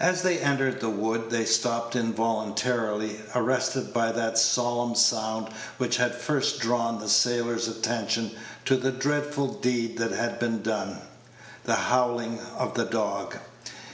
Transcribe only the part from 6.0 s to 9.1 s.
first drawn the sailor's attention to the